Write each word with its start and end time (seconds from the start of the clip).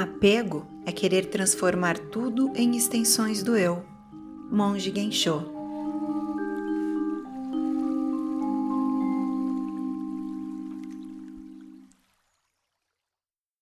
Apego 0.00 0.64
é 0.86 0.92
querer 0.92 1.26
transformar 1.26 1.98
tudo 1.98 2.52
em 2.54 2.76
extensões 2.76 3.42
do 3.42 3.56
eu. 3.56 3.84
Monge 4.48 4.92
Gensho 4.94 5.57